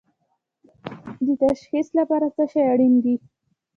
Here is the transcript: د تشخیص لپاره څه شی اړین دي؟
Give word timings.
د 1.25 1.27
تشخیص 1.43 1.87
لپاره 1.99 2.27
څه 2.35 2.43
شی 2.51 2.61
اړین 2.71 2.93
دي؟ 3.03 3.15